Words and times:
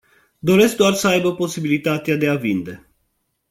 Doresc 0.43 0.75
doar 0.77 0.93
să 0.93 1.07
aibă 1.07 1.35
posibilitatea 1.35 2.15
de 2.15 2.27
a 2.29 2.35
vinde. 2.35 2.87